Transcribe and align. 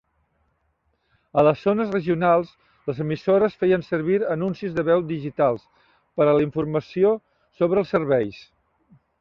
A 1.41 1.43
les 1.47 1.59
zones 1.67 1.91
regionals, 1.95 2.53
les 2.89 3.03
emissores 3.05 3.59
feien 3.65 3.85
servir 3.89 4.17
anuncis 4.39 4.75
de 4.79 4.87
veu 4.89 5.05
digitals 5.15 5.69
per 5.91 6.27
a 6.29 6.35
la 6.41 6.45
informació 6.49 7.15
sobre 7.61 7.85
els 7.85 7.97
serveis. 7.99 8.45